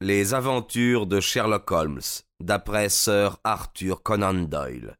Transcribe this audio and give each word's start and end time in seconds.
Les 0.00 0.34
aventures 0.34 1.06
de 1.06 1.20
Sherlock 1.20 1.70
Holmes, 1.70 2.00
d'après 2.40 2.88
Sir 2.88 3.38
Arthur 3.44 4.02
Conan 4.02 4.34
Doyle. 4.34 4.98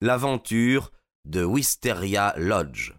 L'aventure 0.00 0.90
de 1.24 1.44
Wisteria 1.44 2.34
Lodge. 2.36 2.92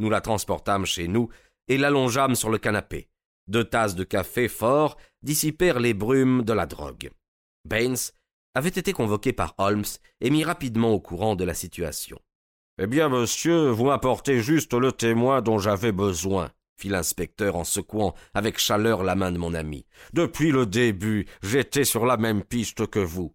Nous 0.00 0.08
la 0.08 0.22
transportâmes 0.22 0.86
chez 0.86 1.06
nous 1.06 1.28
et 1.68 1.76
l'allongeâmes 1.76 2.34
sur 2.34 2.48
le 2.48 2.56
canapé. 2.56 3.10
Deux 3.46 3.64
tasses 3.64 3.94
de 3.94 4.04
café 4.04 4.48
fort 4.48 4.96
dissipèrent 5.20 5.80
les 5.80 5.92
brumes 5.92 6.44
de 6.44 6.54
la 6.54 6.64
drogue. 6.64 7.10
Baines 7.64 7.96
avait 8.54 8.68
été 8.68 8.92
convoqué 8.92 9.32
par 9.32 9.54
Holmes 9.58 9.84
et 10.20 10.30
mis 10.30 10.44
rapidement 10.44 10.90
au 10.90 11.00
courant 11.00 11.36
de 11.36 11.44
la 11.44 11.54
situation. 11.54 12.18
Eh 12.78 12.86
bien, 12.86 13.08
monsieur, 13.08 13.68
vous 13.70 13.86
m'apportez 13.86 14.40
juste 14.40 14.74
le 14.74 14.92
témoin 14.92 15.42
dont 15.42 15.58
j'avais 15.58 15.92
besoin, 15.92 16.50
fit 16.78 16.88
l'inspecteur 16.88 17.56
en 17.56 17.64
secouant 17.64 18.14
avec 18.34 18.58
chaleur 18.58 19.04
la 19.04 19.14
main 19.14 19.30
de 19.30 19.38
mon 19.38 19.54
ami. 19.54 19.86
Depuis 20.12 20.50
le 20.50 20.66
début, 20.66 21.26
j'étais 21.42 21.84
sur 21.84 22.06
la 22.06 22.16
même 22.16 22.42
piste 22.42 22.86
que 22.86 22.98
vous. 22.98 23.34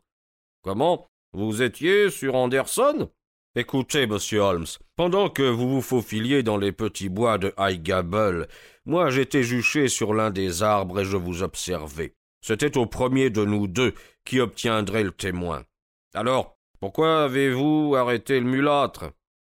Comment? 0.64 1.08
Vous 1.34 1.62
étiez 1.62 2.10
sur 2.10 2.36
Anderson? 2.36 3.10
Écoutez, 3.56 4.06
monsieur 4.06 4.42
Holmes, 4.42 4.68
pendant 4.96 5.30
que 5.30 5.44
vous 5.44 5.70
vous 5.70 5.82
faufiliez 5.82 6.44
dans 6.44 6.58
les 6.58 6.72
petits 6.72 7.10
bois 7.10 7.38
de 7.38 7.54
Highgable, 7.58 8.48
moi 8.86 9.10
j'étais 9.10 9.44
juché 9.44 9.88
sur 9.88 10.14
l'un 10.14 10.30
des 10.30 10.62
arbres 10.62 11.00
et 11.00 11.06
je 11.06 11.18
vous 11.18 11.42
observais. 11.42 12.14
C'était 12.48 12.78
au 12.78 12.86
premier 12.86 13.30
de 13.30 13.44
nous 13.44 13.68
deux 13.68 13.94
qui 14.24 14.40
obtiendrait 14.40 15.04
le 15.04 15.12
témoin. 15.12 15.66
Alors, 16.14 16.58
pourquoi 16.80 17.26
avez-vous 17.26 17.96
arrêté 17.98 18.40
le 18.40 18.46
mulâtre? 18.46 19.12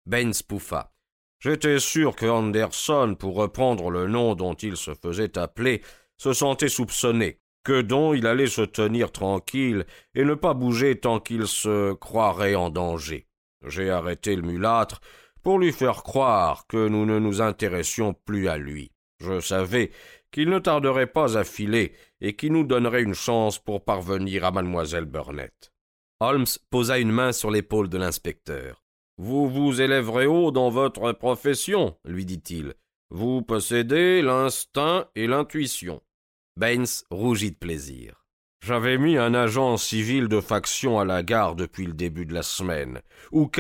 Baines 0.06 0.34
pouffa. 0.48 0.92
J'étais 1.39 1.79
sûr 1.79 2.17
que 2.17 2.27
Anderson, 2.27 3.14
pour 3.17 3.37
reprendre 3.37 3.91
le 3.91 4.09
nom 4.09 4.34
dont 4.34 4.55
il 4.55 4.77
se 4.77 4.92
faisait 4.95 5.39
appeler, 5.39 5.83
se 6.17 6.33
sentait 6.33 6.69
soupçonné, 6.69 7.39
que 7.62 7.81
dont 7.81 8.12
il 8.12 8.27
allait 8.27 8.48
se 8.48 8.62
tenir 8.62 9.12
tranquille 9.12 9.86
et 10.17 10.25
ne 10.25 10.34
pas 10.34 10.55
bouger 10.55 10.98
tant 10.98 11.20
qu'il 11.20 11.47
se 11.47 11.92
croirait 11.92 12.57
en 12.57 12.70
danger. 12.70 13.29
J'ai 13.69 13.89
arrêté 13.89 14.34
le 14.34 14.42
mulâtre 14.42 15.01
pour 15.45 15.61
lui 15.61 15.70
faire 15.70 16.03
croire 16.03 16.67
que 16.67 16.89
nous 16.89 17.07
ne 17.07 17.20
nous 17.20 17.41
intéressions 17.41 18.14
plus 18.14 18.48
à 18.48 18.59
lui. 18.59 18.91
Je 19.20 19.39
savais 19.39 19.92
qu'il 20.31 20.48
ne 20.48 20.59
tarderait 20.59 21.06
pas 21.06 21.36
à 21.39 21.45
filer 21.45 21.92
et 22.20 22.34
qui 22.34 22.50
nous 22.50 22.64
donnerait 22.64 23.03
une 23.03 23.14
chance 23.14 23.59
pour 23.59 23.84
parvenir 23.84 24.45
à 24.45 24.50
mademoiselle 24.50 25.05
Burnett. 25.05 25.73
Holmes 26.20 26.47
posa 26.70 26.98
une 26.98 27.12
main 27.12 27.33
sur 27.33 27.50
l'épaule 27.50 27.89
de 27.89 27.98
l'inspecteur. 27.98 28.84
Vous 29.17 29.48
vous 29.48 29.81
élèverez 29.81 30.27
haut 30.27 30.51
dans 30.51 30.70
votre 30.70 31.12
profession, 31.12 31.97
lui 32.05 32.25
dit-il. 32.25 32.75
Vous 33.11 33.42
possédez 33.42 34.23
l'instinct 34.23 35.06
et 35.14 35.27
l'intuition. 35.27 36.01
Baines 36.56 36.86
rougit 37.11 37.51
de 37.51 37.56
plaisir. 37.56 38.20
J'avais 38.62 38.98
mis 38.98 39.17
un 39.17 39.33
agent 39.33 39.78
civil 39.78 40.28
de 40.28 40.41
faction 40.41 41.01
à 41.01 41.05
la 41.06 41.23
gare 41.23 41.56
depuis 41.56 41.86
le 41.86 41.95
début 41.95 42.27
de 42.27 42.34
la 42.34 42.42
semaine. 42.42 43.01
Où 43.33 43.51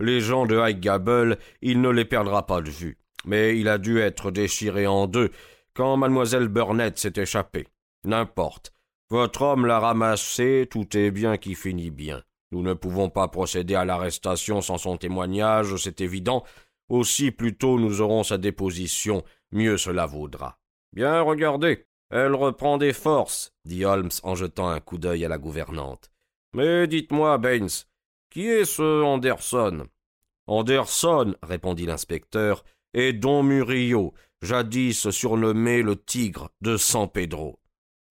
les 0.00 0.20
gens 0.20 0.46
de 0.46 0.56
Highgable, 0.56 1.38
il 1.60 1.82
ne 1.82 1.90
les 1.90 2.06
perdra 2.06 2.46
pas 2.46 2.62
de 2.62 2.70
vue. 2.70 2.98
Mais 3.26 3.58
il 3.58 3.68
a 3.68 3.76
dû 3.76 3.98
être 4.00 4.30
déchiré 4.30 4.86
en 4.86 5.06
deux 5.06 5.30
quand 5.78 5.96
mademoiselle 5.96 6.48
Burnett 6.48 6.98
s'est 6.98 7.12
échappée. 7.22 7.68
N'importe. 8.02 8.72
Votre 9.10 9.42
homme 9.42 9.64
l'a 9.64 9.78
ramassé, 9.78 10.66
tout 10.68 10.96
est 10.96 11.12
bien 11.12 11.36
qui 11.36 11.54
finit 11.54 11.92
bien. 11.92 12.20
Nous 12.50 12.62
ne 12.62 12.74
pouvons 12.74 13.10
pas 13.10 13.28
procéder 13.28 13.76
à 13.76 13.84
l'arrestation 13.84 14.60
sans 14.60 14.76
son 14.76 14.96
témoignage, 14.96 15.76
c'est 15.76 16.00
évident. 16.00 16.42
Aussi, 16.88 17.30
plus 17.30 17.56
tôt 17.56 17.78
nous 17.78 18.00
aurons 18.00 18.24
sa 18.24 18.38
déposition, 18.38 19.22
mieux 19.52 19.78
cela 19.78 20.06
vaudra. 20.06 20.58
Bien, 20.92 21.20
regardez. 21.20 21.86
Elle 22.10 22.34
reprend 22.34 22.76
des 22.76 22.92
forces, 22.92 23.52
dit 23.64 23.84
Holmes 23.84 24.10
en 24.24 24.34
jetant 24.34 24.68
un 24.68 24.80
coup 24.80 24.98
d'œil 24.98 25.24
à 25.24 25.28
la 25.28 25.38
gouvernante. 25.38 26.10
Mais 26.54 26.88
dites-moi, 26.88 27.38
Baines, 27.38 27.68
qui 28.30 28.48
est 28.48 28.64
ce 28.64 29.04
Anderson? 29.04 29.86
Anderson, 30.48 31.36
répondit 31.40 31.86
l'inspecteur, 31.86 32.64
est 32.94 33.12
Don 33.12 33.44
Murillo, 33.44 34.12
jadis 34.42 35.10
surnommé 35.10 35.82
le 35.82 35.96
tigre 35.96 36.50
de 36.60 36.76
San 36.76 37.08
Pedro. 37.08 37.60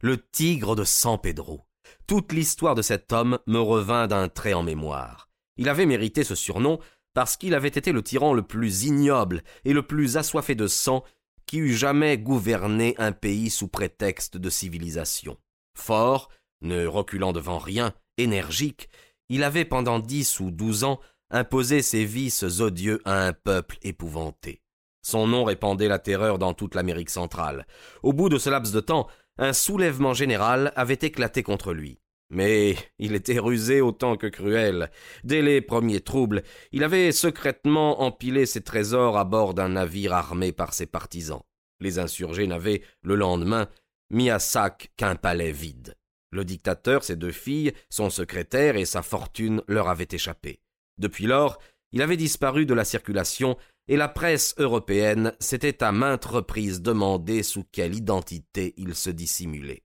Le 0.01 0.17
tigre 0.17 0.75
de 0.75 0.83
San 0.83 1.17
Pedro. 1.19 1.65
Toute 2.05 2.33
l'histoire 2.33 2.75
de 2.75 2.81
cet 2.81 3.13
homme 3.13 3.39
me 3.47 3.59
revint 3.59 4.07
d'un 4.07 4.27
trait 4.29 4.53
en 4.53 4.63
mémoire. 4.63 5.29
Il 5.57 5.69
avait 5.69 5.85
mérité 5.85 6.23
ce 6.23 6.35
surnom 6.35 6.79
parce 7.13 7.37
qu'il 7.37 7.55
avait 7.55 7.67
été 7.69 7.91
le 7.91 8.03
tyran 8.03 8.33
le 8.33 8.43
plus 8.43 8.83
ignoble 8.83 9.41
et 9.65 9.73
le 9.73 9.81
plus 9.81 10.17
assoiffé 10.17 10.53
de 10.53 10.67
sang 10.67 11.03
qui 11.45 11.57
eût 11.59 11.73
jamais 11.73 12.17
gouverné 12.17 12.93
un 12.97 13.13
pays 13.13 13.49
sous 13.49 13.69
prétexte 13.69 14.37
de 14.37 14.49
civilisation. 14.49 15.37
Fort, 15.75 16.29
ne 16.61 16.85
reculant 16.85 17.31
devant 17.31 17.57
rien, 17.57 17.93
énergique, 18.17 18.89
il 19.29 19.43
avait 19.43 19.65
pendant 19.65 19.99
dix 19.99 20.39
ou 20.39 20.51
douze 20.51 20.83
ans 20.83 20.99
imposé 21.29 21.81
ses 21.81 22.05
vices 22.05 22.43
odieux 22.43 23.01
à 23.05 23.25
un 23.25 23.33
peuple 23.33 23.77
épouvanté. 23.81 24.61
Son 25.07 25.25
nom 25.25 25.45
répandait 25.45 25.87
la 25.87 25.99
terreur 25.99 26.37
dans 26.37 26.53
toute 26.53 26.75
l'Amérique 26.75 27.09
centrale. 27.09 27.65
Au 28.03 28.11
bout 28.11 28.27
de 28.27 28.37
ce 28.37 28.49
laps 28.49 28.73
de 28.73 28.81
temps, 28.81 29.07
un 29.37 29.53
soulèvement 29.53 30.13
général 30.13 30.73
avait 30.75 30.99
éclaté 31.01 31.43
contre 31.43 31.71
lui. 31.71 32.01
Mais 32.29 32.75
il 32.99 33.15
était 33.15 33.39
rusé 33.39 33.79
autant 33.79 34.17
que 34.17 34.27
cruel. 34.27 34.91
Dès 35.23 35.41
les 35.41 35.61
premiers 35.61 36.01
troubles, 36.01 36.43
il 36.73 36.83
avait 36.83 37.13
secrètement 37.13 38.01
empilé 38.01 38.45
ses 38.45 38.59
trésors 38.59 39.17
à 39.17 39.23
bord 39.23 39.53
d'un 39.53 39.69
navire 39.69 40.11
armé 40.11 40.51
par 40.51 40.73
ses 40.73 40.87
partisans. 40.87 41.43
Les 41.79 41.99
insurgés 41.99 42.45
n'avaient, 42.45 42.81
le 43.01 43.15
lendemain, 43.15 43.69
mis 44.09 44.29
à 44.29 44.39
sac 44.39 44.91
qu'un 44.97 45.15
palais 45.15 45.53
vide. 45.53 45.95
Le 46.31 46.43
dictateur, 46.43 47.05
ses 47.05 47.15
deux 47.15 47.31
filles, 47.31 47.71
son 47.89 48.09
secrétaire 48.09 48.75
et 48.75 48.83
sa 48.83 49.03
fortune 49.03 49.61
leur 49.69 49.87
avaient 49.87 50.09
échappé. 50.11 50.59
Depuis 50.97 51.27
lors, 51.27 51.59
il 51.93 52.01
avait 52.01 52.17
disparu 52.17 52.65
de 52.65 52.73
la 52.73 52.83
circulation 52.83 53.55
et 53.87 53.97
la 53.97 54.07
presse 54.07 54.53
européenne 54.57 55.33
s'était 55.39 55.83
à 55.83 55.91
maintes 55.91 56.25
reprises 56.25 56.81
demandé 56.81 57.43
sous 57.43 57.63
quelle 57.71 57.95
identité 57.95 58.73
il 58.77 58.95
se 58.95 59.09
dissimulait. 59.09 59.83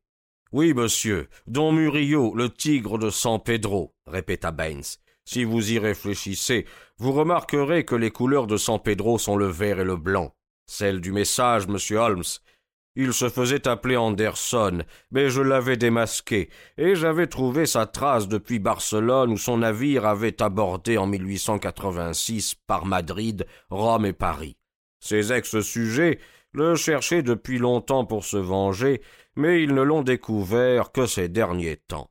Oui, 0.53 0.75
monsieur, 0.75 1.29
Don 1.47 1.73
Murillo, 1.73 2.35
le 2.35 2.51
tigre 2.51 2.99
de 2.99 3.11
San 3.11 3.41
Pedro, 3.43 3.95
répéta 4.07 4.51
Baines. 4.51 4.83
Si 5.25 5.45
vous 5.45 5.73
y 5.73 5.79
réfléchissez, 5.79 6.67
vous 6.99 7.13
remarquerez 7.13 7.85
que 7.85 7.95
les 7.95 8.11
couleurs 8.11 8.47
de 8.47 8.57
San 8.57 8.79
Pedro 8.79 9.19
sont 9.19 9.37
le 9.37 9.47
vert 9.47 9.81
et 9.81 9.85
le 9.85 9.97
blanc. 9.97 10.35
Celle 10.67 11.01
du 11.01 11.13
message, 11.13 11.69
monsieur 11.69 11.99
Holmes, 11.99 12.23
il 12.95 13.13
se 13.13 13.29
faisait 13.29 13.67
appeler 13.69 13.97
Anderson, 13.97 14.83
mais 15.11 15.31
je 15.31 15.41
l'avais 15.41 15.77
démasqué, 15.77 16.51
et 16.77 16.95
j'avais 16.95 17.27
trouvé 17.27 17.67
sa 17.67 17.87
trace 17.87 18.29
depuis 18.29 18.59
Barcelone 18.59 19.33
où 19.33 19.39
son 19.39 19.59
navire 19.59 20.07
avait 20.07 20.43
abordé 20.43 20.99
en 20.99 21.07
1886 21.07 22.57
par 22.67 22.85
Madrid, 22.85 23.47
Rome 23.71 24.07
et 24.07 24.13
Paris. 24.13 24.57
Ses 25.01 25.33
ex-sujets 25.33 26.19
le 26.53 26.77
cherchaient 26.77 27.23
depuis 27.23 27.59
longtemps 27.59 28.05
pour 28.05 28.25
se 28.25 28.37
venger, 28.37 29.01
mais 29.37 29.63
ils 29.63 29.75
ne 29.75 29.83
l'ont 29.83 30.03
découvert 30.03 30.93
que 30.93 31.07
ces 31.07 31.29
derniers 31.29 31.77
temps. 31.77 32.11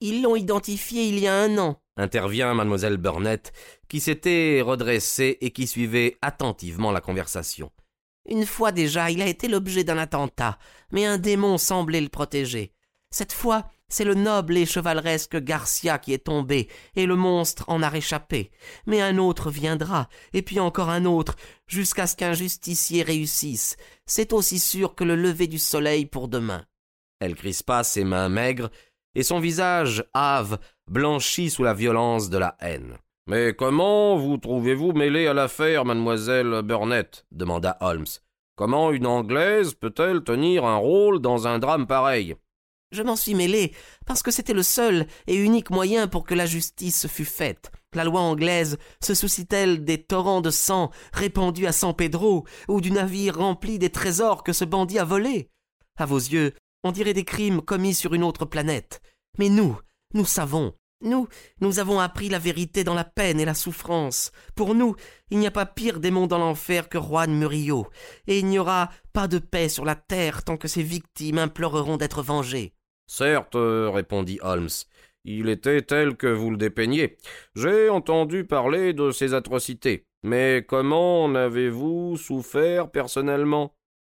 Ils 0.00 0.22
l'ont 0.22 0.36
identifié 0.36 1.08
il 1.08 1.18
y 1.18 1.26
a 1.26 1.34
un 1.34 1.58
an, 1.58 1.80
intervient 1.96 2.54
mademoiselle 2.54 2.96
Burnett, 2.96 3.52
qui 3.88 4.00
s'était 4.00 4.60
redressée 4.62 5.38
et 5.40 5.50
qui 5.50 5.66
suivait 5.66 6.16
attentivement 6.22 6.92
la 6.92 7.00
conversation. 7.00 7.70
Une 8.28 8.46
fois 8.46 8.72
déjà, 8.72 9.10
il 9.10 9.22
a 9.22 9.26
été 9.26 9.48
l'objet 9.48 9.84
d'un 9.84 9.98
attentat, 9.98 10.58
mais 10.90 11.06
un 11.06 11.18
démon 11.18 11.58
semblait 11.58 12.00
le 12.00 12.08
protéger. 12.08 12.72
Cette 13.10 13.32
fois, 13.32 13.64
c'est 13.88 14.04
le 14.04 14.14
noble 14.14 14.56
et 14.56 14.66
chevaleresque 14.66 15.36
Garcia 15.36 15.98
qui 15.98 16.12
est 16.12 16.24
tombé, 16.24 16.68
et 16.96 17.06
le 17.06 17.14
monstre 17.14 17.64
en 17.68 17.82
a 17.82 17.88
réchappé. 17.88 18.50
Mais 18.86 19.00
un 19.00 19.18
autre 19.18 19.50
viendra, 19.50 20.08
et 20.32 20.42
puis 20.42 20.58
encore 20.58 20.90
un 20.90 21.04
autre, 21.04 21.36
jusqu'à 21.68 22.06
ce 22.06 22.16
qu'un 22.16 22.32
justicier 22.32 23.02
réussisse. 23.02 23.76
C'est 24.06 24.32
aussi 24.32 24.58
sûr 24.58 24.94
que 24.96 25.04
le 25.04 25.14
lever 25.14 25.46
du 25.46 25.58
soleil 25.58 26.06
pour 26.06 26.26
demain. 26.28 26.64
Elle 27.20 27.36
crispa 27.36 27.84
ses 27.84 28.04
mains 28.04 28.28
maigres, 28.28 28.70
et 29.14 29.22
son 29.22 29.38
visage 29.38 30.04
hâve 30.14 30.58
blanchit 30.90 31.50
sous 31.50 31.62
la 31.62 31.74
violence 31.74 32.28
de 32.28 32.38
la 32.38 32.56
haine. 32.60 32.98
Mais 33.28 33.54
comment 33.54 34.16
vous 34.16 34.36
trouvez-vous 34.36 34.92
mêlée 34.92 35.26
à 35.26 35.34
l'affaire, 35.34 35.84
mademoiselle 35.84 36.62
Burnett? 36.62 37.24
demanda 37.32 37.76
Holmes. 37.80 38.06
Comment 38.56 38.90
une 38.90 39.06
Anglaise 39.06 39.74
peut-elle 39.74 40.24
tenir 40.24 40.64
un 40.64 40.78
rôle 40.78 41.20
dans 41.20 41.46
un 41.46 41.58
drame 41.58 41.86
pareil? 41.86 42.36
Je 42.90 43.02
m'en 43.02 43.14
suis 43.14 43.34
mêlé 43.34 43.74
parce 44.06 44.22
que 44.22 44.30
c'était 44.30 44.54
le 44.54 44.62
seul 44.62 45.06
et 45.26 45.36
unique 45.36 45.68
moyen 45.68 46.08
pour 46.08 46.24
que 46.24 46.32
la 46.32 46.46
justice 46.46 47.06
fût 47.06 47.26
faite. 47.26 47.70
La 47.92 48.04
loi 48.04 48.22
anglaise 48.22 48.78
se 49.02 49.12
soucie-t-elle 49.12 49.84
des 49.84 50.02
torrents 50.02 50.40
de 50.40 50.48
sang 50.50 50.90
répandus 51.12 51.66
à 51.66 51.72
San 51.72 51.94
Pedro 51.94 52.46
ou 52.66 52.80
du 52.80 52.90
navire 52.90 53.36
rempli 53.36 53.78
des 53.78 53.90
trésors 53.90 54.42
que 54.42 54.54
ce 54.54 54.64
bandit 54.64 54.98
a 54.98 55.04
volés? 55.04 55.50
À 55.98 56.06
vos 56.06 56.16
yeux, 56.16 56.54
on 56.82 56.92
dirait 56.92 57.12
des 57.12 57.24
crimes 57.24 57.60
commis 57.60 57.94
sur 57.94 58.14
une 58.14 58.24
autre 58.24 58.46
planète. 58.46 59.02
Mais 59.38 59.50
nous, 59.50 59.78
nous 60.14 60.24
savons, 60.24 60.72
nous, 61.02 61.28
nous 61.60 61.78
avons 61.78 62.00
appris 62.00 62.28
la 62.28 62.38
vérité 62.38 62.84
dans 62.84 62.94
la 62.94 63.04
peine 63.04 63.38
et 63.38 63.44
la 63.44 63.54
souffrance. 63.54 64.32
Pour 64.54 64.74
nous, 64.74 64.96
il 65.30 65.38
n'y 65.38 65.46
a 65.46 65.50
pas 65.50 65.66
pire 65.66 66.00
démon 66.00 66.26
dans 66.26 66.38
l'enfer 66.38 66.88
que 66.88 66.98
Juan 66.98 67.32
Murillo, 67.36 67.86
et 68.26 68.38
il 68.38 68.46
n'y 68.46 68.58
aura 68.58 68.90
pas 69.12 69.28
de 69.28 69.38
paix 69.38 69.68
sur 69.68 69.84
la 69.84 69.94
terre 69.94 70.44
tant 70.44 70.56
que 70.56 70.68
ses 70.68 70.82
victimes 70.82 71.38
imploreront 71.38 71.96
d'être 71.96 72.22
vengées. 72.22 72.72
Certes, 73.06 73.56
répondit 73.56 74.38
Holmes, 74.42 74.68
il 75.24 75.48
était 75.48 75.82
tel 75.82 76.16
que 76.16 76.26
vous 76.26 76.50
le 76.50 76.56
dépeignez. 76.56 77.18
J'ai 77.54 77.88
entendu 77.88 78.44
parler 78.44 78.92
de 78.92 79.10
ces 79.10 79.34
atrocités. 79.34 80.06
Mais 80.22 80.64
comment 80.66 81.24
en 81.24 81.34
avez-vous 81.34 82.16
souffert 82.16 82.90
personnellement? 82.90 83.74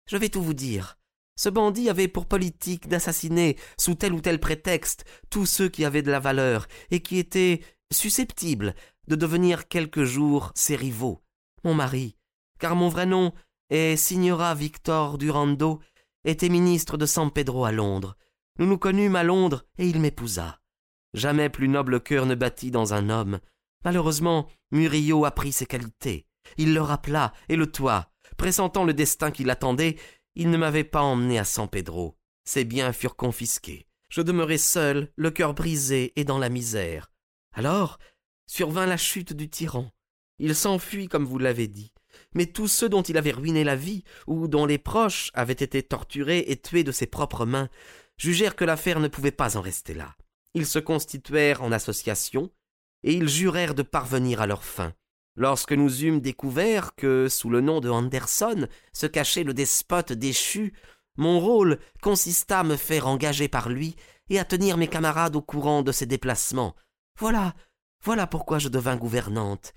Je 0.09 0.15
vais 0.15 0.29
tout 0.29 0.41
vous 0.41 0.53
dire. 0.53 0.96
Ce 1.37 1.49
bandit 1.49 1.89
avait 1.89 2.07
pour 2.07 2.25
politique 2.25 2.89
d'assassiner, 2.89 3.57
sous 3.77 3.95
tel 3.95 4.11
ou 4.11 4.19
tel 4.19 4.39
prétexte, 4.39 5.05
tous 5.29 5.45
ceux 5.45 5.69
qui 5.69 5.85
avaient 5.85 6.01
de 6.01 6.11
la 6.11 6.19
valeur 6.19 6.67
et 6.91 6.99
qui 6.99 7.19
étaient 7.19 7.61
susceptibles 7.93 8.73
de 9.07 9.15
devenir 9.15 9.67
quelque 9.67 10.03
jour 10.03 10.51
ses 10.55 10.75
rivaux. 10.75 11.23
Mon 11.63 11.73
mari, 11.73 12.17
car 12.59 12.75
mon 12.75 12.89
vrai 12.89 13.05
nom 13.05 13.33
est 13.69 13.95
Signora 13.95 14.55
Victor 14.55 15.17
Durando, 15.17 15.79
était 16.25 16.49
ministre 16.49 16.97
de 16.97 17.05
San 17.05 17.31
Pedro 17.31 17.65
à 17.65 17.71
Londres. 17.71 18.17
Nous 18.59 18.65
nous 18.65 18.77
connûmes 18.77 19.15
à 19.15 19.23
Londres 19.23 19.65
et 19.77 19.87
il 19.87 19.99
m'épousa. 19.99 20.59
Jamais 21.13 21.49
plus 21.49 21.67
noble 21.67 22.01
cœur 22.01 22.25
ne 22.25 22.35
battit 22.35 22.71
dans 22.71 22.93
un 22.93 23.09
homme. 23.09 23.39
Malheureusement, 23.85 24.47
Murillo 24.71 25.23
apprit 25.25 25.51
ses 25.51 25.65
qualités. 25.65 26.25
Il 26.57 26.73
le 26.73 26.81
rappela 26.81 27.33
et 27.47 27.55
le 27.55 27.71
toit. 27.71 28.09
Pressentant 28.37 28.83
le 28.83 28.93
destin 28.93 29.31
qui 29.31 29.43
l'attendait, 29.43 29.97
il 30.39 30.51
ne 30.51 30.57
m'avait 30.57 30.83
pas 30.83 31.01
emmené 31.01 31.39
à 31.39 31.43
San 31.43 31.67
Pedro. 31.67 32.15
Ses 32.45 32.63
biens 32.63 32.93
furent 32.93 33.15
confisqués. 33.15 33.87
Je 34.09 34.21
demeurai 34.21 34.59
seul, 34.59 35.11
le 35.15 35.31
cœur 35.31 35.55
brisé 35.55 36.13
et 36.15 36.23
dans 36.25 36.37
la 36.37 36.49
misère. 36.49 37.11
Alors 37.53 37.97
survint 38.45 38.85
la 38.85 38.97
chute 38.97 39.33
du 39.33 39.49
tyran. 39.49 39.91
Il 40.37 40.53
s'enfuit, 40.53 41.07
comme 41.07 41.25
vous 41.25 41.39
l'avez 41.39 41.67
dit. 41.67 41.91
Mais 42.35 42.45
tous 42.45 42.67
ceux 42.67 42.87
dont 42.87 43.01
il 43.01 43.17
avait 43.17 43.31
ruiné 43.31 43.63
la 43.63 43.75
vie, 43.75 44.03
ou 44.27 44.47
dont 44.47 44.67
les 44.67 44.77
proches 44.77 45.31
avaient 45.33 45.53
été 45.53 45.81
torturés 45.81 46.45
et 46.47 46.61
tués 46.61 46.83
de 46.83 46.91
ses 46.91 47.07
propres 47.07 47.47
mains, 47.47 47.69
jugèrent 48.17 48.55
que 48.55 48.63
l'affaire 48.63 48.99
ne 48.99 49.07
pouvait 49.07 49.31
pas 49.31 49.57
en 49.57 49.61
rester 49.61 49.95
là. 49.95 50.15
Ils 50.53 50.67
se 50.67 50.77
constituèrent 50.77 51.63
en 51.63 51.71
association, 51.71 52.51
et 53.03 53.13
ils 53.13 53.27
jurèrent 53.27 53.75
de 53.75 53.83
parvenir 53.83 54.39
à 54.39 54.47
leur 54.47 54.63
fin. 54.63 54.93
Lorsque 55.37 55.71
nous 55.71 56.03
eûmes 56.03 56.19
découvert 56.19 56.95
que, 56.95 57.29
sous 57.29 57.51
le 57.51 57.61
nom 57.61 57.79
de 57.79 57.89
Anderson, 57.89 58.67
se 58.91 59.05
cachait 59.05 59.43
le 59.43 59.53
despote 59.53 60.11
déchu, 60.11 60.73
mon 61.15 61.39
rôle 61.39 61.77
consista 62.01 62.61
à 62.61 62.63
me 62.63 62.75
faire 62.75 63.05
engager 63.05 63.47
par 63.47 63.69
lui 63.69 63.95
et 64.29 64.39
à 64.39 64.45
tenir 64.45 64.77
mes 64.77 64.87
camarades 64.87 65.35
au 65.35 65.41
courant 65.41 65.83
de 65.83 65.91
ses 65.91 66.07
déplacements. 66.07 66.75
Voilà, 67.19 67.53
voilà 68.03 68.25
pourquoi 68.25 68.57
je 68.57 68.67
devins 68.67 68.95
gouvernante. 68.95 69.73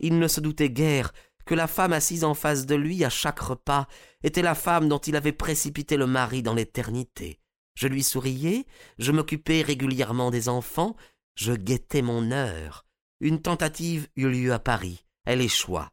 Il 0.00 0.18
ne 0.18 0.26
se 0.26 0.40
doutait 0.40 0.70
guère 0.70 1.12
que 1.46 1.54
la 1.54 1.68
femme 1.68 1.92
assise 1.92 2.24
en 2.24 2.34
face 2.34 2.66
de 2.66 2.74
lui 2.74 3.04
à 3.04 3.10
chaque 3.10 3.38
repas 3.38 3.86
était 4.24 4.42
la 4.42 4.56
femme 4.56 4.88
dont 4.88 4.98
il 4.98 5.14
avait 5.14 5.32
précipité 5.32 5.96
le 5.96 6.08
mari 6.08 6.42
dans 6.42 6.54
l'éternité. 6.54 7.38
Je 7.76 7.86
lui 7.86 8.02
souriais, 8.02 8.66
je 8.98 9.12
m'occupais 9.12 9.62
régulièrement 9.62 10.32
des 10.32 10.48
enfants, 10.48 10.96
je 11.36 11.52
guettais 11.52 12.02
mon 12.02 12.32
heure. 12.32 12.84
Une 13.20 13.40
tentative 13.40 14.08
eut 14.16 14.28
lieu 14.28 14.52
à 14.52 14.58
Paris. 14.58 15.03
Elle 15.24 15.40
échoua. 15.40 15.90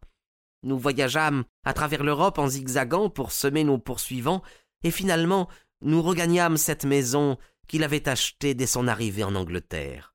Nous 0.63 0.77
voyageâmes 0.77 1.43
à 1.63 1.73
travers 1.73 2.03
l'Europe 2.03 2.37
en 2.37 2.47
zigzagant 2.47 3.09
pour 3.09 3.31
semer 3.31 3.63
nos 3.63 3.77
poursuivants, 3.77 4.43
et 4.83 4.91
finalement 4.91 5.47
nous 5.81 6.01
regagnâmes 6.01 6.57
cette 6.57 6.85
maison 6.85 7.37
qu'il 7.67 7.83
avait 7.83 8.07
achetée 8.07 8.53
dès 8.53 8.67
son 8.67 8.87
arrivée 8.87 9.23
en 9.23 9.35
Angleterre. 9.35 10.13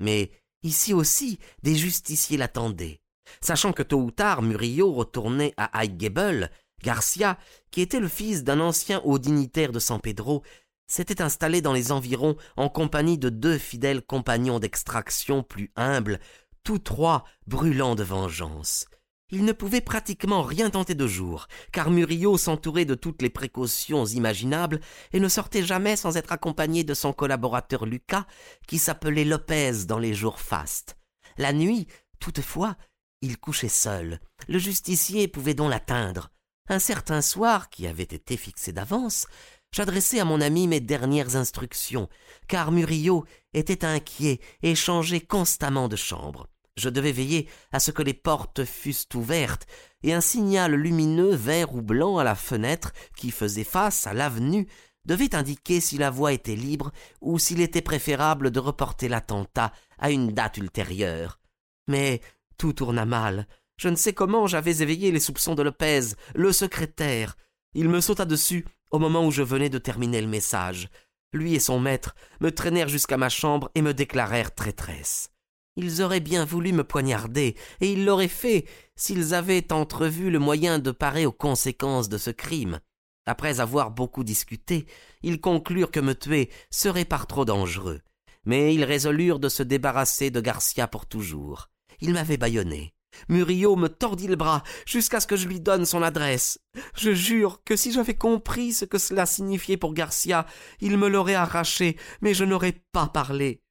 Mais 0.00 0.30
ici 0.62 0.92
aussi 0.92 1.38
des 1.62 1.74
justiciers 1.74 2.36
l'attendaient. 2.36 3.00
Sachant 3.40 3.72
que 3.72 3.82
tôt 3.82 4.00
ou 4.00 4.10
tard 4.10 4.42
Murillo 4.42 4.92
retournait 4.92 5.54
à 5.56 5.78
Highgable, 5.78 6.50
Garcia, 6.82 7.38
qui 7.70 7.80
était 7.80 8.00
le 8.00 8.08
fils 8.08 8.44
d'un 8.44 8.60
ancien 8.60 9.00
haut 9.04 9.18
dignitaire 9.18 9.72
de 9.72 9.78
San 9.78 10.00
Pedro, 10.00 10.42
s'était 10.86 11.22
installé 11.22 11.60
dans 11.62 11.72
les 11.72 11.90
environs 11.90 12.36
en 12.56 12.68
compagnie 12.68 13.18
de 13.18 13.28
deux 13.28 13.58
fidèles 13.58 14.02
compagnons 14.02 14.60
d'extraction 14.60 15.42
plus 15.42 15.72
humbles, 15.74 16.20
tous 16.66 16.80
trois 16.80 17.22
brûlants 17.46 17.94
de 17.94 18.02
vengeance. 18.02 18.86
Il 19.30 19.44
ne 19.44 19.52
pouvait 19.52 19.80
pratiquement 19.80 20.42
rien 20.42 20.68
tenter 20.68 20.96
de 20.96 21.06
jour, 21.06 21.46
car 21.70 21.90
Murillo 21.90 22.36
s'entourait 22.36 22.84
de 22.84 22.96
toutes 22.96 23.22
les 23.22 23.30
précautions 23.30 24.04
imaginables 24.04 24.80
et 25.12 25.20
ne 25.20 25.28
sortait 25.28 25.62
jamais 25.62 25.94
sans 25.94 26.16
être 26.16 26.32
accompagné 26.32 26.82
de 26.82 26.92
son 26.92 27.12
collaborateur 27.12 27.86
Lucas, 27.86 28.26
qui 28.66 28.78
s'appelait 28.78 29.24
Lopez 29.24 29.84
dans 29.86 30.00
les 30.00 30.12
jours 30.12 30.40
fastes. 30.40 30.96
La 31.38 31.52
nuit, 31.52 31.86
toutefois, 32.18 32.74
il 33.22 33.38
couchait 33.38 33.68
seul. 33.68 34.18
Le 34.48 34.58
justicier 34.58 35.28
pouvait 35.28 35.54
donc 35.54 35.70
l'atteindre. 35.70 36.32
Un 36.68 36.80
certain 36.80 37.22
soir, 37.22 37.70
qui 37.70 37.86
avait 37.86 38.02
été 38.02 38.36
fixé 38.36 38.72
d'avance, 38.72 39.28
j'adressai 39.70 40.18
à 40.18 40.24
mon 40.24 40.40
ami 40.40 40.66
mes 40.66 40.80
dernières 40.80 41.36
instructions, 41.36 42.08
car 42.48 42.72
Murillo 42.72 43.24
était 43.54 43.84
inquiet 43.84 44.40
et 44.64 44.74
changeait 44.74 45.20
constamment 45.20 45.86
de 45.86 45.94
chambre. 45.94 46.48
Je 46.76 46.90
devais 46.90 47.12
veiller 47.12 47.48
à 47.72 47.80
ce 47.80 47.90
que 47.90 48.02
les 48.02 48.14
portes 48.14 48.64
fussent 48.64 49.08
ouvertes, 49.14 49.66
et 50.02 50.12
un 50.12 50.20
signal 50.20 50.74
lumineux 50.74 51.34
vert 51.34 51.74
ou 51.74 51.82
blanc 51.82 52.18
à 52.18 52.24
la 52.24 52.34
fenêtre 52.34 52.92
qui 53.16 53.30
faisait 53.30 53.64
face 53.64 54.06
à 54.06 54.12
l'avenue 54.12 54.68
devait 55.06 55.34
indiquer 55.34 55.80
si 55.80 55.96
la 55.96 56.10
voie 56.10 56.32
était 56.32 56.56
libre 56.56 56.92
ou 57.20 57.38
s'il 57.38 57.60
était 57.60 57.80
préférable 57.80 58.50
de 58.50 58.60
reporter 58.60 59.08
l'attentat 59.08 59.72
à 59.98 60.10
une 60.10 60.32
date 60.32 60.58
ultérieure. 60.58 61.40
Mais 61.88 62.20
tout 62.58 62.72
tourna 62.72 63.06
mal. 63.06 63.46
Je 63.78 63.88
ne 63.88 63.96
sais 63.96 64.12
comment 64.12 64.46
j'avais 64.46 64.82
éveillé 64.82 65.12
les 65.12 65.20
soupçons 65.20 65.54
de 65.54 65.62
Lopez, 65.62 66.14
le 66.34 66.52
secrétaire. 66.52 67.36
Il 67.74 67.88
me 67.88 68.00
sauta 68.00 68.24
dessus 68.24 68.66
au 68.90 68.98
moment 68.98 69.26
où 69.26 69.30
je 69.30 69.42
venais 69.42 69.68
de 69.68 69.78
terminer 69.78 70.20
le 70.20 70.28
message. 70.28 70.88
Lui 71.32 71.54
et 71.54 71.60
son 71.60 71.80
maître 71.80 72.14
me 72.40 72.50
traînèrent 72.50 72.88
jusqu'à 72.88 73.16
ma 73.16 73.28
chambre 73.28 73.70
et 73.74 73.82
me 73.82 73.94
déclarèrent 73.94 74.54
traîtresse. 74.54 75.30
Ils 75.76 76.02
auraient 76.02 76.20
bien 76.20 76.44
voulu 76.44 76.72
me 76.72 76.84
poignarder, 76.84 77.54
et 77.80 77.92
ils 77.92 78.04
l'auraient 78.04 78.28
fait 78.28 78.66
s'ils 78.96 79.34
avaient 79.34 79.72
entrevu 79.72 80.30
le 80.30 80.38
moyen 80.38 80.78
de 80.78 80.90
parer 80.90 81.26
aux 81.26 81.32
conséquences 81.32 82.08
de 82.08 82.18
ce 82.18 82.30
crime. 82.30 82.80
Après 83.26 83.60
avoir 83.60 83.90
beaucoup 83.90 84.24
discuté, 84.24 84.86
ils 85.22 85.40
conclurent 85.40 85.90
que 85.90 86.00
me 86.00 86.14
tuer 86.14 86.50
serait 86.70 87.04
par 87.04 87.26
trop 87.26 87.44
dangereux. 87.44 88.00
Mais 88.44 88.74
ils 88.74 88.84
résolurent 88.84 89.40
de 89.40 89.48
se 89.48 89.62
débarrasser 89.62 90.30
de 90.30 90.40
Garcia 90.40 90.86
pour 90.86 91.06
toujours. 91.06 91.68
Ils 92.00 92.12
m'avaient 92.12 92.36
bâillonné. 92.36 92.94
Murillo 93.28 93.76
me 93.76 93.88
tordit 93.88 94.28
le 94.28 94.36
bras 94.36 94.62
jusqu'à 94.86 95.20
ce 95.20 95.26
que 95.26 95.36
je 95.36 95.48
lui 95.48 95.60
donne 95.60 95.86
son 95.86 96.02
adresse. 96.02 96.58
Je 96.96 97.12
jure 97.12 97.62
que 97.64 97.76
si 97.76 97.92
j'avais 97.92 98.14
compris 98.14 98.72
ce 98.72 98.84
que 98.84 98.98
cela 98.98 99.26
signifiait 99.26 99.76
pour 99.76 99.94
Garcia, 99.94 100.46
il 100.80 100.96
me 100.96 101.08
l'aurait 101.08 101.34
arraché, 101.34 101.96
mais 102.20 102.34
je 102.34 102.44
n'aurais 102.44 102.82
pas 102.92 103.08
parlé. 103.08 103.62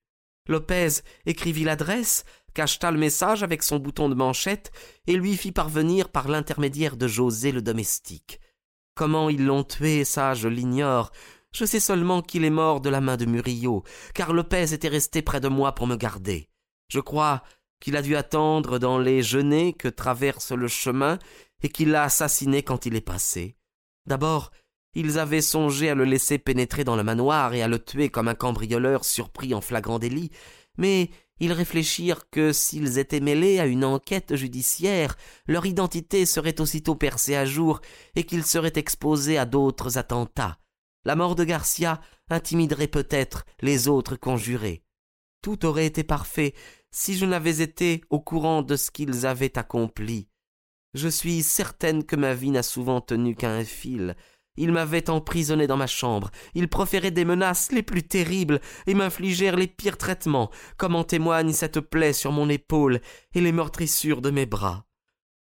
Lopez 0.48 1.02
écrivit 1.26 1.64
l'adresse, 1.64 2.24
cacheta 2.54 2.92
le 2.92 2.98
message 2.98 3.44
avec 3.44 3.64
son 3.64 3.78
bouton 3.78 4.10
de 4.10 4.16
manchette 4.16 4.72
et 5.08 5.16
lui 5.16 5.36
fit 5.36 5.52
parvenir 5.52 6.10
par 6.10 6.28
l'intermédiaire 6.28 6.98
de 6.98 7.08
José 7.08 7.52
le 7.52 7.62
domestique. 7.62 8.40
Comment 8.96 9.30
ils 9.30 9.46
l'ont 9.46 9.64
tué, 9.64 10.06
ça, 10.06 10.34
je 10.34 10.48
l'ignore. 10.48 11.12
Je 11.54 11.66
sais 11.66 11.80
seulement 11.80 12.22
qu'il 12.22 12.46
est 12.46 12.50
mort 12.50 12.82
de 12.82 12.90
la 12.90 13.02
main 13.02 13.18
de 13.18 13.26
Murillo, 13.26 13.84
car 14.14 14.34
Lopez 14.34 14.74
était 14.74 14.88
resté 14.88 15.22
près 15.22 15.40
de 15.40 15.48
moi 15.48 15.74
pour 15.74 15.88
me 15.88 15.96
garder. 15.96 16.50
Je 16.88 17.00
crois 17.00 17.44
qu'il 17.80 17.98
a 17.98 18.02
dû 18.02 18.16
attendre 18.16 18.80
dans 18.80 19.00
les 19.00 19.22
genêts 19.22 19.74
que 19.74 19.88
traverse 19.88 20.52
le 20.52 20.68
chemin 20.68 21.20
et 21.62 21.70
qu'il 21.70 21.92
l'a 21.92 22.04
assassiné 22.04 22.64
quand 22.64 22.86
il 22.86 22.96
est 22.96 23.02
passé. 23.02 23.58
D'abord, 24.06 24.52
ils 24.96 25.20
avaient 25.20 25.42
songé 25.42 25.90
à 25.90 25.96
le 25.96 26.06
laisser 26.06 26.38
pénétrer 26.38 26.84
dans 26.84 26.96
le 26.96 27.04
manoir 27.04 27.54
et 27.54 27.62
à 27.62 27.68
le 27.68 27.80
tuer 27.80 28.10
comme 28.10 28.28
un 28.28 28.36
cambrioleur 28.36 29.06
surpris 29.06 29.54
en 29.54 29.62
flagrant 29.62 30.00
délit, 30.00 30.32
mais 30.78 31.10
ils 31.40 31.52
réfléchirent 31.52 32.30
que 32.30 32.54
s'ils 32.54 32.98
étaient 32.98 33.20
mêlés 33.20 33.60
à 33.60 33.66
une 33.66 33.84
enquête 33.84 34.36
judiciaire, 34.36 35.18
leur 35.48 35.66
identité 35.66 36.26
serait 36.26 36.62
aussitôt 36.62 36.96
percée 36.96 37.36
à 37.36 37.46
jour 37.46 37.82
et 38.16 38.24
qu'ils 38.24 38.46
seraient 38.46 38.74
exposés 38.76 39.38
à 39.38 39.46
d'autres 39.46 39.98
attentats. 39.98 40.58
La 41.04 41.16
mort 41.16 41.36
de 41.36 41.44
Garcia 41.44 42.00
intimiderait 42.30 42.88
peut-être 42.88 43.46
les 43.62 43.88
autres 43.88 44.16
conjurés. 44.16 44.84
Tout 45.42 45.66
aurait 45.66 45.86
été 45.86 46.04
parfait 46.04 46.54
si 46.90 47.16
je 47.16 47.26
n'avais 47.26 47.62
été 47.62 48.02
au 48.10 48.22
courant 48.22 48.62
de 48.62 48.78
ce 48.78 48.90
qu'ils 48.90 49.26
avaient 49.26 49.58
accompli. 49.58 50.30
Je 50.94 51.10
suis 51.10 51.44
certaine 51.44 52.06
que 52.06 52.16
ma 52.16 52.34
vie 52.34 52.52
n'a 52.52 52.64
souvent 52.64 53.02
tenu 53.02 53.36
qu'à 53.36 53.52
un 53.52 53.66
fil, 53.66 54.16
ils 54.58 54.72
m'avaient 54.72 55.10
emprisonné 55.10 55.68
dans 55.68 55.78
ma 55.78 55.88
chambre, 55.88 56.32
ils 56.54 56.68
proféraient 56.68 57.12
des 57.12 57.26
menaces 57.26 57.72
les 57.72 57.84
plus 57.84 58.04
terribles 58.04 58.60
et 58.88 58.94
m'infligèrent 58.94 59.56
les 59.56 59.68
pires 59.68 59.98
traitements, 59.98 60.52
comme 60.78 60.96
en 60.96 61.04
témoigne 61.04 61.52
cette 61.52 61.80
plaie 61.80 62.14
sur 62.14 62.32
mon 62.32 62.50
épaule 62.50 63.02
et 63.34 63.42
les 63.42 63.52
meurtrissures 63.52 64.22
de 64.22 64.32
mes 64.32 64.46
bras? 64.46 64.86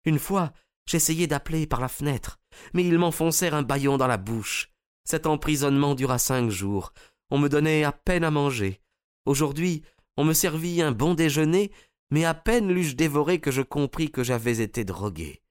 Une 0.04 0.18
fois, 0.18 0.52
j'essayai 0.86 1.26
d'appeler 1.26 1.66
par 1.66 1.80
la 1.80 1.88
fenêtre, 1.88 2.40
mais 2.72 2.84
ils 2.84 2.98
m'enfoncèrent 2.98 3.54
un 3.54 3.62
bâillon 3.62 3.98
dans 3.98 4.06
la 4.06 4.16
bouche. 4.16 4.72
Cet 5.04 5.26
emprisonnement 5.26 5.94
dura 5.94 6.18
cinq 6.18 6.50
jours. 6.50 6.92
On 7.30 7.38
me 7.38 7.48
donnait 7.48 7.84
à 7.84 7.92
peine 7.92 8.24
à 8.24 8.30
manger. 8.30 8.80
Aujourd'hui, 9.26 9.82
on 10.16 10.24
me 10.24 10.32
servit 10.32 10.82
un 10.82 10.92
bon 10.92 11.14
déjeuner, 11.14 11.72
mais 12.10 12.24
à 12.24 12.34
peine 12.34 12.68
l'eus-je 12.68 12.96
dévoré 12.96 13.40
que 13.40 13.50
je 13.50 13.62
compris 13.62 14.10
que 14.10 14.24
j'avais 14.24 14.60
été 14.60 14.84
drogué. 14.84 15.42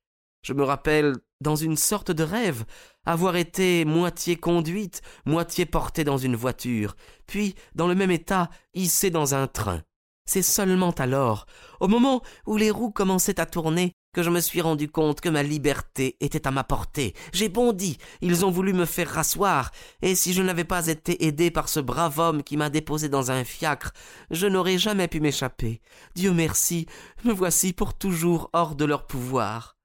Je 0.43 0.53
me 0.53 0.63
rappelle, 0.63 1.15
dans 1.41 1.55
une 1.55 1.77
sorte 1.77 2.11
de 2.11 2.23
rêve, 2.23 2.65
avoir 3.05 3.35
été 3.35 3.85
moitié 3.85 4.35
conduite, 4.35 5.01
moitié 5.25 5.65
portée 5.65 6.03
dans 6.03 6.17
une 6.17 6.35
voiture, 6.35 6.95
puis, 7.27 7.55
dans 7.75 7.87
le 7.87 7.95
même 7.95 8.11
état, 8.11 8.49
hissée 8.73 9.09
dans 9.09 9.35
un 9.35 9.47
train. 9.47 9.81
C'est 10.25 10.43
seulement 10.43 10.91
alors, 10.91 11.47
au 11.79 11.87
moment 11.87 12.21
où 12.45 12.55
les 12.55 12.69
roues 12.69 12.91
commençaient 12.91 13.39
à 13.39 13.45
tourner, 13.47 13.93
que 14.13 14.23
je 14.23 14.29
me 14.29 14.39
suis 14.39 14.61
rendu 14.61 14.89
compte 14.89 15.21
que 15.21 15.29
ma 15.29 15.43
liberté 15.43 16.17
était 16.19 16.47
à 16.47 16.51
ma 16.51 16.63
portée. 16.63 17.13
J'ai 17.33 17.49
bondi, 17.49 17.97
ils 18.21 18.45
ont 18.45 18.51
voulu 18.51 18.73
me 18.73 18.85
faire 18.85 19.09
rasseoir, 19.09 19.71
et 20.01 20.15
si 20.15 20.33
je 20.33 20.41
n'avais 20.41 20.65
pas 20.65 20.87
été 20.87 21.25
aidé 21.25 21.51
par 21.51 21.69
ce 21.69 21.79
brave 21.79 22.19
homme 22.19 22.43
qui 22.43 22.57
m'a 22.57 22.69
déposé 22.69 23.09
dans 23.09 23.31
un 23.31 23.43
fiacre, 23.43 23.91
je 24.31 24.47
n'aurais 24.47 24.77
jamais 24.77 25.07
pu 25.07 25.19
m'échapper. 25.19 25.81
Dieu 26.15 26.31
merci, 26.31 26.85
me 27.23 27.33
voici 27.33 27.73
pour 27.73 27.93
toujours 27.93 28.49
hors 28.53 28.75
de 28.75 28.85
leur 28.85 29.07
pouvoir. 29.07 29.78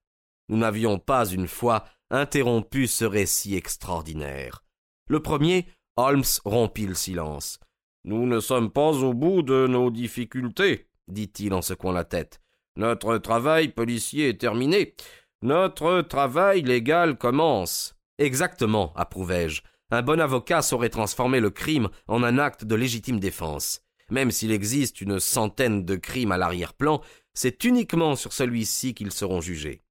Nous 0.49 0.57
n'avions 0.57 0.99
pas 0.99 1.27
une 1.27 1.49
fois 1.49 1.85
interrompu 2.11 2.87
ce 2.87 3.05
récit 3.05 3.57
extraordinaire. 3.57 4.63
Le 5.09 5.21
premier, 5.21 5.67
Holmes 5.97 6.25
rompit 6.45 6.87
le 6.87 6.95
silence. 6.95 7.59
Nous 8.05 8.27
ne 8.27 8.41
sommes 8.41 8.71
pas 8.71 8.91
au 8.91 9.15
bout 9.15 9.43
de 9.43 9.67
nos 9.67 9.91
difficultés, 9.91 10.89
dit-il 11.09 11.55
en 11.55 11.63
secouant 11.63 11.93
la 11.93 12.05
tête. 12.05 12.41
Notre 12.77 13.19
travail 13.19 13.69
policier 13.69 14.31
est 14.31 14.41
terminé. 14.41 14.95
Notre 15.43 16.01
travail 16.03 16.63
légal 16.63 17.17
commence. 17.17 17.95
Exactement, 18.19 18.93
approuvai-je. 18.97 19.63
Un 19.91 20.03
bon 20.03 20.21
avocat 20.21 20.63
saurait 20.63 20.89
transformer 20.89 21.39
le 21.39 21.51
crime 21.51 21.89
en 22.09 22.25
un 22.25 22.39
acte 22.39 22.65
de 22.65 22.75
légitime 22.75 23.21
défense. 23.21 23.83
Même 24.11 24.33
s'il 24.33 24.51
existe 24.51 25.01
une 25.01 25.21
centaine 25.21 25.85
de 25.85 25.97
crimes 25.97 26.33
à 26.33 26.39
l'arrière-plan, 26.39 27.01
c'est 27.33 27.65
uniquement 27.65 28.17
sur 28.17 28.33
celui-ci 28.33 28.95
qu'ils 28.95 29.13
seront 29.13 29.41
jugés. 29.41 29.84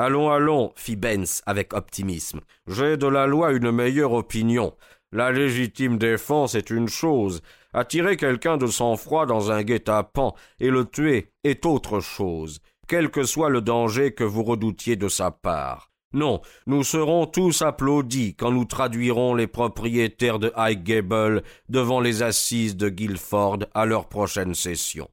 Allons, 0.00 0.30
allons, 0.30 0.70
fit 0.76 0.94
Benz 0.94 1.42
avec 1.44 1.74
optimisme. 1.74 2.38
J'ai 2.68 2.96
de 2.96 3.08
la 3.08 3.26
loi 3.26 3.50
une 3.50 3.72
meilleure 3.72 4.12
opinion. 4.12 4.76
La 5.10 5.32
légitime 5.32 5.98
défense 5.98 6.54
est 6.54 6.70
une 6.70 6.86
chose, 6.86 7.42
attirer 7.72 8.16
quelqu'un 8.16 8.58
de 8.58 8.68
sang-froid 8.68 9.26
dans 9.26 9.50
un 9.50 9.64
guet-apens 9.64 10.34
et 10.60 10.70
le 10.70 10.84
tuer 10.84 11.32
est 11.42 11.66
autre 11.66 11.98
chose, 11.98 12.60
quel 12.86 13.10
que 13.10 13.24
soit 13.24 13.48
le 13.48 13.60
danger 13.60 14.12
que 14.12 14.22
vous 14.22 14.44
redoutiez 14.44 14.94
de 14.94 15.08
sa 15.08 15.32
part. 15.32 15.90
Non, 16.12 16.42
nous 16.68 16.84
serons 16.84 17.26
tous 17.26 17.62
applaudis 17.62 18.36
quand 18.36 18.52
nous 18.52 18.66
traduirons 18.66 19.34
les 19.34 19.48
propriétaires 19.48 20.38
de 20.38 20.52
Highgable 20.54 21.42
devant 21.68 22.00
les 22.00 22.22
assises 22.22 22.76
de 22.76 22.88
Guilford 22.88 23.64
à 23.74 23.84
leur 23.84 24.08
prochaine 24.08 24.54
session. 24.54 25.08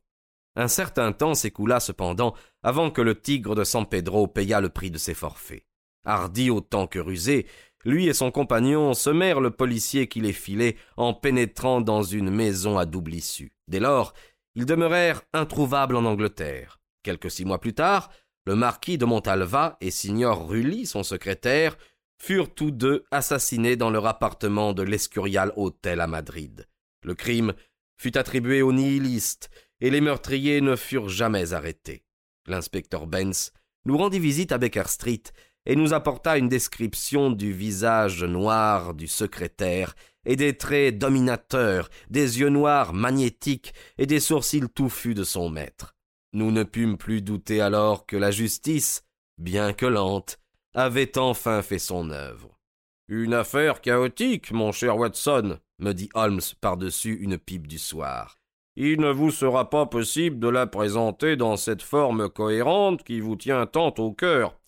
Un 0.56 0.68
certain 0.68 1.12
temps 1.12 1.36
s'écoula 1.36 1.80
cependant 1.80 2.34
avant 2.64 2.90
que 2.90 3.02
le 3.02 3.20
tigre 3.20 3.56
de 3.56 3.64
San 3.64 3.86
Pedro 3.86 4.28
payât 4.28 4.62
le 4.62 4.70
prix 4.70 4.92
de 4.92 4.98
ses 4.98 5.14
forfaits. 5.14 5.66
Hardi 6.06 6.50
autant 6.50 6.88
que 6.88 7.00
rusé, 7.00 7.48
lui 7.84 8.08
et 8.08 8.14
son 8.14 8.32
compagnon 8.32 8.94
semèrent 8.94 9.42
le 9.42 9.52
policier 9.52 10.08
qui 10.08 10.22
les 10.22 10.34
filait 10.34 10.78
en 10.98 11.14
pénétrant 11.14 11.82
dans 11.82 12.04
une 12.04 12.30
maison 12.32 12.78
à 12.78 12.86
double 12.86 13.14
issue. 13.14 13.52
Dès 13.68 13.80
lors, 13.80 14.14
ils 14.56 14.66
demeurèrent 14.66 15.22
introuvables 15.34 15.96
en 15.96 16.06
Angleterre. 16.06 16.80
Quelques 17.04 17.30
six 17.30 17.46
mois 17.46 17.60
plus 17.60 17.74
tard, 17.74 18.10
le 18.46 18.56
marquis 18.56 18.98
de 18.98 19.06
Montalva 19.06 19.78
et 19.82 19.92
signor 19.92 20.48
Rulli, 20.48 20.86
son 20.86 21.04
secrétaire, 21.04 21.78
furent 22.18 22.54
tous 22.54 22.72
deux 22.72 23.06
assassinés 23.12 23.76
dans 23.76 23.90
leur 23.90 24.08
appartement 24.08 24.74
de 24.74 24.84
l'Escurial 24.84 25.52
Hôtel 25.56 26.00
à 26.00 26.08
Madrid. 26.08 26.68
Le 27.04 27.14
crime 27.14 27.54
fut 27.98 28.18
attribué 28.18 28.62
aux 28.62 28.74
nihilistes, 28.74 29.50
et 29.82 29.90
les 29.90 30.02
meurtriers 30.02 30.62
ne 30.62 30.76
furent 30.76 31.10
jamais 31.10 31.54
arrêtés. 31.54 32.04
L'inspecteur 32.48 33.08
Benz 33.08 33.52
nous 33.86 33.98
rendit 33.98 34.20
visite 34.20 34.52
à 34.52 34.58
Baker 34.58 34.88
Street 34.88 35.24
et 35.66 35.76
nous 35.76 35.94
apporta 35.94 36.38
une 36.38 36.50
description 36.50 37.32
du 37.32 37.52
visage 37.52 38.24
noir 38.24 38.94
du 38.94 39.08
secrétaire 39.08 39.96
et 40.26 40.36
des 40.36 40.58
traits 40.58 40.98
dominateurs, 40.98 41.90
des 42.10 42.40
yeux 42.40 42.50
noirs 42.50 42.94
magnétiques 42.94 43.74
et 43.98 44.06
des 44.06 44.20
sourcils 44.20 44.70
touffus 44.74 45.14
de 45.14 45.24
son 45.24 45.50
maître. 45.50 45.96
Nous 46.34 46.52
ne 46.52 46.64
pûmes 46.64 46.98
plus 46.98 47.22
douter 47.22 47.62
alors 47.62 48.06
que 48.06 48.18
la 48.18 48.32
justice, 48.32 49.04
bien 49.38 49.74
que 49.74 49.86
lente, 49.86 50.40
avait 50.74 51.18
enfin 51.18 51.62
fait 51.62 51.80
son 51.80 52.10
œuvre. 52.10 52.60
Une 53.08 53.34
affaire 53.34 53.82
chaotique, 53.82 54.52
mon 54.52 54.72
cher 54.72 54.98
Watson, 54.98 55.60
me 55.80 55.94
dit 55.94 56.10
Holmes 56.14 56.42
par-dessus 56.60 57.16
une 57.22 57.38
pipe 57.38 57.68
du 57.68 57.78
soir. 57.78 58.40
Il 58.78 59.00
ne 59.00 59.12
vous 59.12 59.32
sera 59.32 59.70
pas 59.70 59.86
possible 59.86 60.40
de 60.40 60.50
la 60.50 60.68
présenter 60.68 61.38
dans 61.38 61.56
cette 61.56 61.82
forme 61.82 62.30
cohérente 62.30 63.04
qui 63.04 63.22
vous 63.22 63.38
tient 63.38 63.66
tant 63.66 63.94
au 64.00 64.12
cœur. 64.12 64.60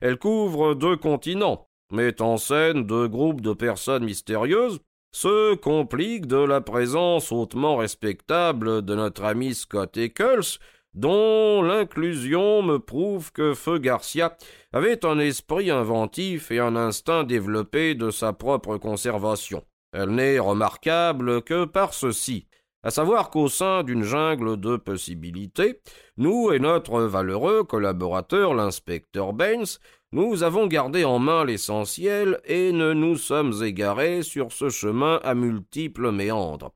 Elle 0.00 0.18
couvre 0.18 0.74
deux 0.74 0.96
continents, 0.96 1.68
met 1.90 2.20
en 2.20 2.36
scène 2.36 2.84
deux 2.84 3.08
groupes 3.08 3.40
de 3.40 3.54
personnes 3.54 4.04
mystérieuses, 4.04 4.80
se 5.12 5.54
complique 5.54 6.26
de 6.26 6.36
la 6.36 6.60
présence 6.60 7.32
hautement 7.32 7.76
respectable 7.76 8.82
de 8.82 8.94
notre 8.94 9.24
ami 9.24 9.54
Scott 9.54 9.96
Eccles, 9.96 10.58
dont 10.92 11.62
l'inclusion 11.62 12.62
me 12.62 12.78
prouve 12.78 13.32
que 13.32 13.54
Feu 13.54 13.78
Garcia 13.78 14.36
avait 14.72 15.04
un 15.06 15.18
esprit 15.18 15.70
inventif 15.70 16.50
et 16.50 16.58
un 16.58 16.76
instinct 16.76 17.24
développé 17.24 17.94
de 17.94 18.10
sa 18.10 18.32
propre 18.32 18.76
conservation. 18.76 19.64
Elle 19.92 20.10
n'est 20.10 20.38
remarquable 20.38 21.42
que 21.42 21.64
par 21.64 21.94
ceci, 21.94 22.46
à 22.84 22.90
savoir 22.90 23.30
qu'au 23.30 23.48
sein 23.48 23.82
d'une 23.82 24.02
jungle 24.02 24.60
de 24.60 24.76
possibilités, 24.76 25.80
nous 26.18 26.52
et 26.52 26.58
notre 26.58 27.00
valeureux 27.00 27.64
collaborateur 27.64 28.52
l'inspecteur 28.52 29.32
Baines, 29.32 29.64
nous 30.12 30.42
avons 30.42 30.66
gardé 30.66 31.04
en 31.04 31.18
main 31.18 31.44
l'essentiel 31.46 32.40
et 32.44 32.72
ne 32.72 32.92
nous 32.92 33.16
sommes 33.16 33.64
égarés 33.64 34.22
sur 34.22 34.52
ce 34.52 34.68
chemin 34.68 35.18
à 35.24 35.34
multiples 35.34 36.12
méandres. 36.12 36.72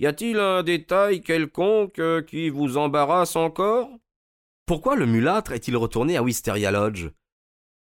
Y 0.00 0.06
a-t-il 0.06 0.40
un 0.40 0.64
détail 0.64 1.22
quelconque 1.22 2.02
qui 2.26 2.50
vous 2.50 2.76
embarrasse 2.76 3.36
encore? 3.36 3.88
Pourquoi 4.66 4.96
le 4.96 5.06
mulâtre 5.06 5.52
est-il 5.52 5.76
retourné 5.76 6.16
à 6.16 6.22
Wisteria 6.24 6.72
Lodge? 6.72 7.10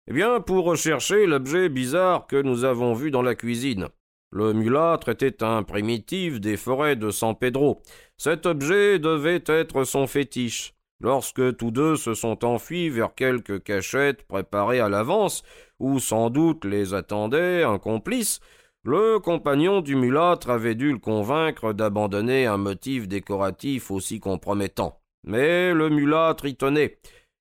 Eh 0.08 0.12
bien, 0.12 0.40
pour 0.40 0.64
rechercher 0.64 1.24
l'objet 1.26 1.68
bizarre 1.68 2.26
que 2.26 2.42
nous 2.42 2.64
avons 2.64 2.94
vu 2.94 3.12
dans 3.12 3.22
la 3.22 3.36
cuisine. 3.36 3.88
Le 4.32 4.52
mulâtre 4.52 5.08
était 5.08 5.42
un 5.42 5.64
primitif 5.64 6.40
des 6.40 6.56
forêts 6.56 6.94
de 6.94 7.10
San 7.10 7.34
Pedro. 7.34 7.82
Cet 8.16 8.46
objet 8.46 8.98
devait 8.98 9.42
être 9.46 9.84
son 9.84 10.06
fétiche. 10.06 10.72
Lorsque 11.00 11.56
tous 11.56 11.70
deux 11.70 11.96
se 11.96 12.14
sont 12.14 12.44
enfuis 12.44 12.90
vers 12.90 13.14
quelques 13.14 13.62
cachettes 13.62 14.22
préparées 14.28 14.80
à 14.80 14.88
l'avance, 14.88 15.42
où 15.78 15.98
sans 15.98 16.30
doute 16.30 16.64
les 16.64 16.94
attendait 16.94 17.64
un 17.64 17.78
complice, 17.78 18.40
le 18.84 19.18
compagnon 19.18 19.80
du 19.80 19.96
mulâtre 19.96 20.50
avait 20.50 20.74
dû 20.74 20.92
le 20.92 20.98
convaincre 20.98 21.72
d'abandonner 21.72 22.46
un 22.46 22.56
motif 22.56 23.08
décoratif 23.08 23.90
aussi 23.90 24.20
compromettant. 24.20 25.00
Mais 25.24 25.74
le 25.74 25.88
mulâtre 25.90 26.46
y 26.46 26.54
tenait. 26.54 26.98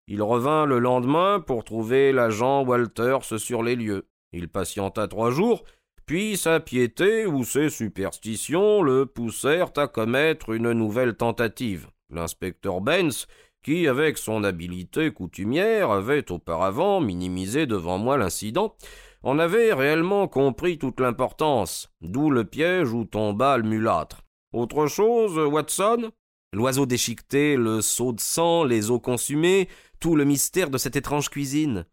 Il 0.07 0.23
revint 0.23 0.65
le 0.65 0.79
lendemain 0.79 1.39
pour 1.39 1.63
trouver 1.63 2.11
l'agent 2.11 2.65
Walters 2.65 3.39
sur 3.39 3.61
les 3.61 3.75
lieux. 3.75 4.07
Il 4.31 4.49
patienta 4.49 5.07
trois 5.07 5.31
jours, 5.31 5.63
puis 6.09 6.37
sa 6.37 6.59
piété 6.59 7.27
ou 7.27 7.43
ses 7.43 7.69
superstitions 7.69 8.81
le 8.81 9.05
poussèrent 9.05 9.73
à 9.75 9.87
commettre 9.87 10.49
une 10.49 10.71
nouvelle 10.71 11.13
tentative. 11.13 11.87
L'inspecteur 12.09 12.81
Benz, 12.81 13.27
qui, 13.61 13.87
avec 13.87 14.17
son 14.17 14.43
habileté 14.43 15.11
coutumière, 15.11 15.91
avait 15.91 16.31
auparavant 16.31 16.99
minimisé 16.99 17.67
devant 17.67 17.99
moi 17.99 18.17
l'incident, 18.17 18.75
en 19.21 19.37
avait 19.37 19.71
réellement 19.71 20.27
compris 20.27 20.79
toute 20.79 20.99
l'importance, 20.99 21.91
d'où 22.01 22.31
le 22.31 22.43
piège 22.43 22.91
où 22.91 23.05
tomba 23.05 23.57
le 23.57 23.69
mulâtre. 23.69 24.23
Autre 24.51 24.87
chose, 24.87 25.37
Watson? 25.37 26.09
L'oiseau 26.53 26.87
déchiqueté, 26.87 27.55
le 27.55 27.81
seau 27.81 28.13
de 28.13 28.19
sang, 28.19 28.63
les 28.63 28.89
eaux 28.89 28.99
consumées, 28.99 29.69
tout 29.99 30.15
le 30.15 30.25
mystère 30.25 30.71
de 30.71 30.79
cette 30.79 30.95
étrange 30.95 31.29
cuisine. 31.29 31.85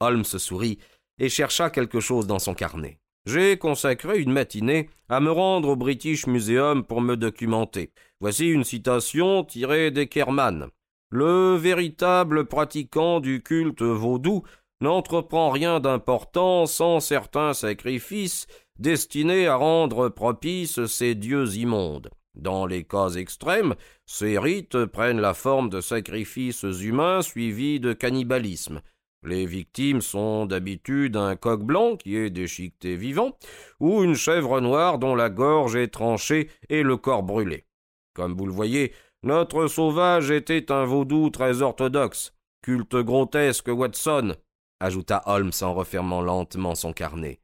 Holmes 0.00 0.24
sourit 0.24 0.80
et 1.18 1.30
chercha 1.30 1.70
quelque 1.70 2.00
chose 2.00 2.26
dans 2.26 2.38
son 2.38 2.52
carnet. 2.52 3.00
J'ai 3.26 3.56
consacré 3.56 4.20
une 4.20 4.32
matinée 4.32 4.90
à 5.08 5.18
me 5.18 5.30
rendre 5.30 5.70
au 5.70 5.76
British 5.76 6.26
Museum 6.26 6.84
pour 6.84 7.00
me 7.00 7.16
documenter. 7.16 7.90
Voici 8.20 8.48
une 8.48 8.64
citation 8.64 9.44
tirée 9.44 9.90
d'Eckermann. 9.90 10.68
Le 11.10 11.56
véritable 11.56 12.44
pratiquant 12.44 13.20
du 13.20 13.42
culte 13.42 13.82
vaudou 13.82 14.42
n'entreprend 14.82 15.48
rien 15.48 15.80
d'important 15.80 16.66
sans 16.66 17.00
certains 17.00 17.54
sacrifices 17.54 18.46
destinés 18.78 19.46
à 19.46 19.56
rendre 19.56 20.10
propices 20.10 20.84
ces 20.84 21.14
dieux 21.14 21.56
immondes. 21.56 22.10
Dans 22.34 22.66
les 22.66 22.84
cas 22.84 23.10
extrêmes, 23.10 23.74
ces 24.06 24.38
rites 24.38 24.84
prennent 24.86 25.20
la 25.20 25.34
forme 25.34 25.70
de 25.70 25.80
sacrifices 25.80 26.64
humains 26.64 27.22
suivis 27.22 27.80
de 27.80 27.92
cannibalisme. 27.92 28.82
Les 29.24 29.46
victimes 29.46 30.02
sont 30.02 30.44
d'habitude 30.44 31.16
un 31.16 31.34
coq 31.34 31.62
blanc 31.62 31.96
qui 31.96 32.16
est 32.16 32.28
déchiqueté 32.28 32.94
vivant, 32.96 33.38
ou 33.80 34.02
une 34.02 34.14
chèvre 34.14 34.60
noire 34.60 34.98
dont 34.98 35.14
la 35.14 35.30
gorge 35.30 35.76
est 35.76 35.88
tranchée 35.88 36.50
et 36.68 36.82
le 36.82 36.98
corps 36.98 37.22
brûlé. 37.22 37.64
Comme 38.12 38.36
vous 38.36 38.46
le 38.46 38.52
voyez, 38.52 38.92
notre 39.22 39.66
sauvage 39.66 40.30
était 40.30 40.70
un 40.70 40.84
vaudou 40.84 41.30
très 41.30 41.62
orthodoxe. 41.62 42.34
Culte 42.60 42.96
grotesque, 42.96 43.68
Watson, 43.68 44.34
ajouta 44.80 45.22
Holmes 45.24 45.52
en 45.62 45.72
refermant 45.72 46.20
lentement 46.20 46.74
son 46.74 46.92
carnet. 46.92 47.40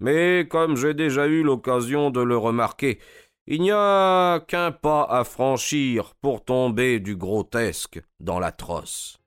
Mais 0.00 0.46
comme 0.50 0.76
j'ai 0.76 0.94
déjà 0.94 1.26
eu 1.26 1.42
l'occasion 1.42 2.10
de 2.10 2.20
le 2.20 2.36
remarquer, 2.36 2.98
il 3.46 3.62
n'y 3.62 3.72
a 3.72 4.40
qu'un 4.40 4.72
pas 4.72 5.04
à 5.04 5.24
franchir 5.24 6.14
pour 6.20 6.44
tomber 6.44 7.00
du 7.00 7.16
grotesque 7.16 8.00
dans 8.20 8.38
l'atroce. 8.38 9.21